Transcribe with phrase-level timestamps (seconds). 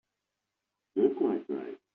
[0.95, 1.79] You are quite right.